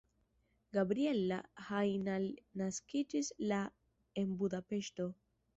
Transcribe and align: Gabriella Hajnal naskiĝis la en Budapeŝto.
Gabriella 0.77 1.37
Hajnal 1.67 2.25
naskiĝis 2.63 3.31
la 3.53 3.63
en 4.23 4.37
Budapeŝto. 4.41 5.11